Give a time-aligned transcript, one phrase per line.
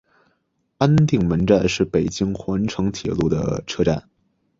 [0.79, 4.09] 安定门站是北京环城铁路的车站。